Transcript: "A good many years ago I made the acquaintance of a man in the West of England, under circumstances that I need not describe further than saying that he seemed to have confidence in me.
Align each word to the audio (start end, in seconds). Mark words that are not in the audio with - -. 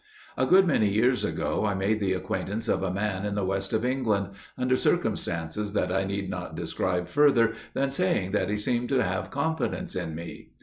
"A 0.35 0.47
good 0.47 0.65
many 0.65 0.89
years 0.89 1.23
ago 1.23 1.63
I 1.63 1.75
made 1.75 1.99
the 1.99 2.13
acquaintance 2.13 2.67
of 2.67 2.81
a 2.81 2.89
man 2.91 3.23
in 3.23 3.35
the 3.35 3.45
West 3.45 3.71
of 3.71 3.85
England, 3.85 4.29
under 4.57 4.75
circumstances 4.75 5.73
that 5.73 5.91
I 5.93 6.05
need 6.05 6.27
not 6.27 6.55
describe 6.55 7.07
further 7.07 7.53
than 7.75 7.91
saying 7.91 8.31
that 8.31 8.49
he 8.49 8.57
seemed 8.57 8.89
to 8.89 9.03
have 9.03 9.29
confidence 9.29 9.95
in 9.95 10.15
me. 10.15 10.53